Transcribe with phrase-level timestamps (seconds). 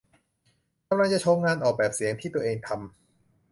[0.87, 2.79] กำลังจะโชว์งานออกแบบเสียงที่ตัวเองทำ